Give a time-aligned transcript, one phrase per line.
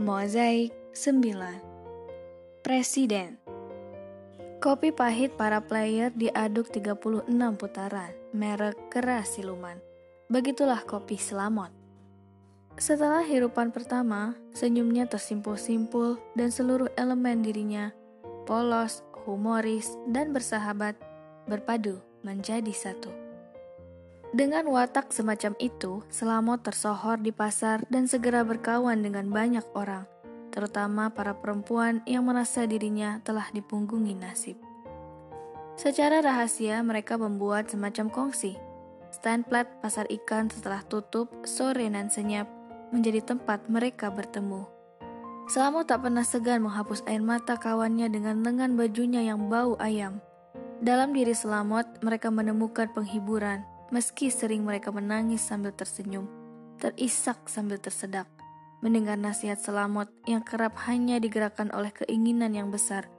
[0.00, 3.36] Mozaik 9 Presiden
[4.56, 7.28] Kopi pahit para player diaduk 36
[7.60, 9.76] putaran, merek keras siluman.
[10.32, 11.68] Begitulah kopi selamot.
[12.80, 17.92] Setelah hirupan pertama, senyumnya tersimpul-simpul dan seluruh elemen dirinya,
[18.48, 20.96] polos, humoris, dan bersahabat,
[21.44, 23.29] berpadu menjadi satu.
[24.30, 30.06] Dengan watak semacam itu, Selamot tersohor di pasar dan segera berkawan dengan banyak orang,
[30.54, 34.54] terutama para perempuan yang merasa dirinya telah dipunggungi nasib.
[35.74, 38.54] Secara rahasia, mereka membuat semacam kongsi.
[39.10, 42.46] Stand plat pasar ikan setelah tutup sore nan senyap
[42.94, 44.62] menjadi tempat mereka bertemu.
[45.50, 50.22] Selamot tak pernah segan menghapus air mata kawannya dengan lengan bajunya yang bau ayam.
[50.78, 56.30] Dalam diri Selamot, mereka menemukan penghiburan, Meski sering mereka menangis sambil tersenyum,
[56.78, 58.30] terisak sambil tersedak,
[58.86, 63.10] mendengar nasihat selamat yang kerap hanya digerakkan oleh keinginan yang besar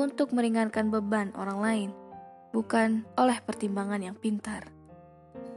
[0.00, 1.90] untuk meringankan beban orang lain,
[2.56, 4.72] bukan oleh pertimbangan yang pintar.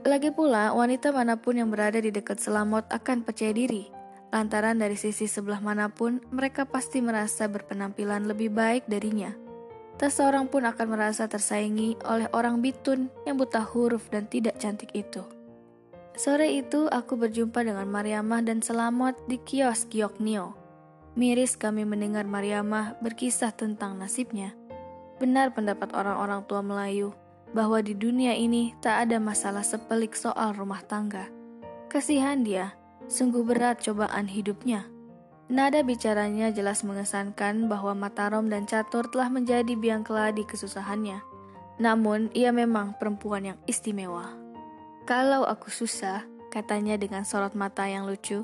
[0.03, 3.87] Lagi pula, wanita mana pun yang berada di dekat Selamot akan percaya diri,
[4.35, 9.46] lantaran dari sisi sebelah mana pun mereka pasti merasa berpenampilan lebih baik darinya.
[9.97, 14.93] Tak seorang pun akan merasa tersaingi oleh orang bitun yang buta huruf dan tidak cantik
[14.93, 15.25] itu.
[16.13, 20.53] Sore itu aku berjumpa dengan Mariamah dan Selamat di kios Gioknio.
[21.17, 24.53] Miris kami mendengar Mariamah berkisah tentang nasibnya.
[25.17, 27.17] Benar pendapat orang-orang tua Melayu
[27.57, 31.25] bahwa di dunia ini tak ada masalah sepelik soal rumah tangga.
[31.89, 32.77] Kasihan dia,
[33.09, 34.85] sungguh berat cobaan hidupnya.
[35.47, 41.23] Nada bicaranya jelas mengesankan bahwa Matarom dan Catur telah menjadi biang keladi kesusahannya.
[41.79, 44.35] Namun, ia memang perempuan yang istimewa.
[45.07, 48.43] Kalau aku susah, katanya dengan sorot mata yang lucu,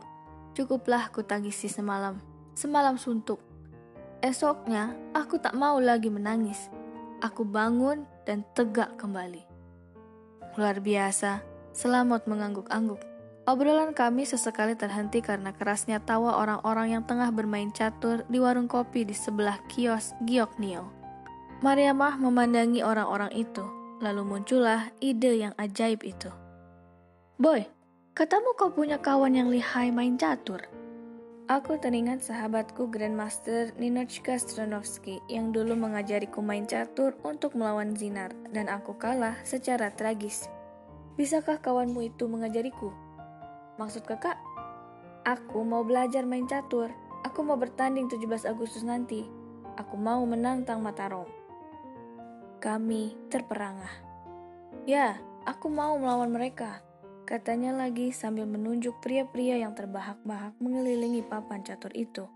[0.55, 2.23] cukuplah ku tangisi semalam.
[2.55, 3.43] Semalam suntuk.
[4.23, 6.71] Esoknya, aku tak mau lagi menangis.
[7.19, 9.43] Aku bangun dan tegak kembali.
[10.55, 11.43] Luar biasa,
[11.73, 13.01] Selamat mengangguk-angguk.
[13.43, 19.03] Obrolan kami sesekali terhenti karena kerasnya tawa orang-orang yang tengah bermain catur di warung kopi
[19.03, 20.87] di sebelah kios Giok Nio.
[21.59, 23.67] Mariamah memandangi orang-orang itu,
[23.99, 26.31] lalu muncullah ide yang ajaib itu.
[27.35, 27.67] Boy,
[28.15, 30.63] katamu kau punya kawan yang lihai main catur.
[31.51, 38.71] Aku teringat sahabatku Grandmaster Ninochka Stranovski yang dulu mengajariku main catur untuk melawan Zinar dan
[38.71, 40.47] aku kalah secara tragis.
[41.19, 43.02] Bisakah kawanmu itu mengajariku?
[43.81, 44.37] Maksud kakak?
[45.25, 46.93] Aku mau belajar main catur.
[47.23, 49.25] Aku mau bertanding 17 Agustus nanti.
[49.79, 51.25] Aku mau menantang Mataram.
[52.61, 53.89] Kami terperangah.
[54.85, 55.17] Ya,
[55.47, 56.83] aku mau melawan mereka.
[57.23, 62.27] Katanya lagi sambil menunjuk pria-pria yang terbahak-bahak mengelilingi papan catur itu.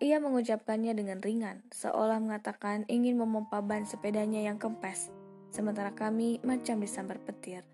[0.00, 5.12] Ia mengucapkannya dengan ringan, seolah mengatakan ingin memompa ban sepedanya yang kempes,
[5.52, 7.64] sementara kami macam disambar petir.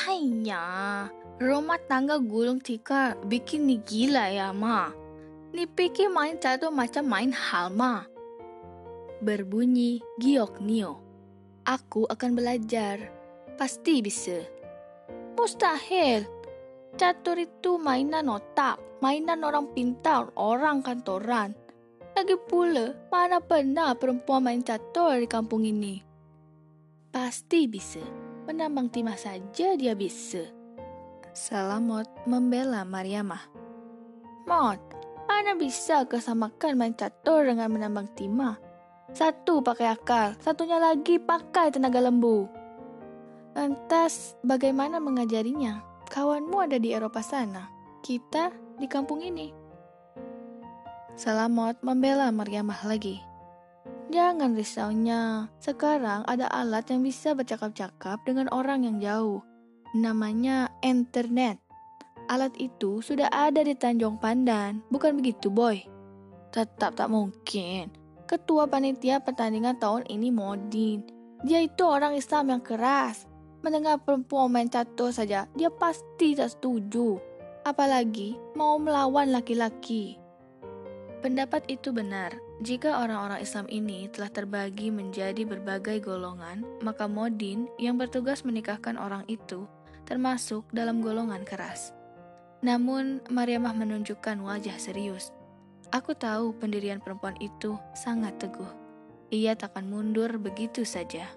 [0.00, 4.88] Haiya, rumah tangga gulung tika bikin ni gila ya, Ma.
[5.52, 8.08] Ni pikir main catur macam main hal, Ma.
[9.20, 11.04] Berbunyi giok nio.
[11.68, 13.12] Aku akan belajar.
[13.60, 14.40] Pasti bisa.
[15.36, 16.24] Mustahil.
[16.96, 21.52] Catur itu mainan otak, mainan orang pintar, orang kantoran.
[22.16, 26.00] Lagi pula, mana pernah perempuan main catur di kampung ini?
[27.12, 28.19] Pasti bisa
[28.50, 30.42] menambang timah saja dia bisa.
[31.30, 33.46] Salamot membela Mariamah.
[34.50, 34.82] Mot,
[35.30, 38.58] mana bisa kesamakan main catur dengan menambang timah?
[39.14, 42.50] Satu pakai akal, satunya lagi pakai tenaga lembu.
[43.54, 45.86] Lantas, bagaimana mengajarinya?
[46.10, 47.70] Kawanmu ada di Eropa sana,
[48.02, 48.50] kita
[48.82, 49.54] di kampung ini.
[51.14, 53.29] Salamot membela Mariamah lagi.
[54.10, 59.38] Jangan risaunya, sekarang ada alat yang bisa bercakap-cakap dengan orang yang jauh.
[59.94, 61.62] Namanya internet.
[62.26, 65.78] Alat itu sudah ada di Tanjung Pandan, bukan begitu boy?
[66.50, 67.94] Tetap tak mungkin.
[68.26, 71.06] Ketua panitia pertandingan tahun ini Modin.
[71.46, 73.30] Dia itu orang Islam yang keras.
[73.62, 77.14] Mendengar perempuan main catur saja, dia pasti tak setuju.
[77.62, 80.19] Apalagi mau melawan laki-laki.
[81.20, 82.32] Pendapat itu benar.
[82.64, 89.28] Jika orang-orang Islam ini telah terbagi menjadi berbagai golongan, maka Modin yang bertugas menikahkan orang
[89.28, 89.68] itu
[90.08, 91.92] termasuk dalam golongan keras.
[92.64, 95.28] Namun, Mariamah menunjukkan wajah serius.
[95.92, 98.68] Aku tahu pendirian perempuan itu sangat teguh.
[99.28, 101.28] Ia takkan mundur begitu saja.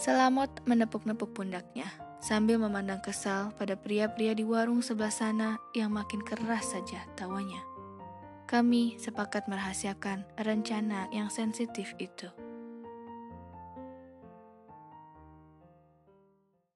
[0.00, 1.86] Selamat menepuk-nepuk pundaknya.
[2.20, 7.69] sambil memandang kesal pada pria-pria di warung sebelah sana yang makin keras saja tawanya.
[8.50, 12.26] Kami sepakat merahasiakan rencana yang sensitif itu.